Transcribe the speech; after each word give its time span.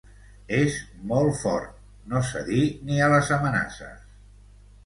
És 0.59 0.77
molt 1.11 1.35
fort: 1.41 1.75
no 2.13 2.23
cedí 2.31 2.65
ni 2.89 2.99
a 3.09 3.11
les 3.15 3.33
amenaces. 3.39 4.05